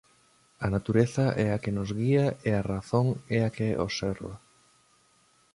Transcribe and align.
A 0.59 0.67
natureza 0.73 1.25
é 1.45 1.47
a 1.53 1.61
que 1.63 1.75
nos 1.77 1.89
guía 1.99 2.25
e 2.47 2.51
a 2.55 2.65
razón 2.73 3.07
é 3.37 3.39
a 3.47 3.53
que 3.55 3.67
observa. 3.85 4.33